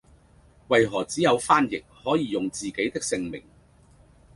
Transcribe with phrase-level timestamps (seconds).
[0.69, 3.43] 為何只有翻譯可以用自己的姓名